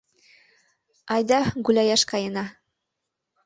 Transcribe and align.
Айда 1.13 1.39
гуляяш 1.65 2.01
каена. 2.11 2.45